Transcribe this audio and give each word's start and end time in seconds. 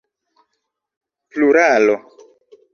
pluralo 1.29 1.95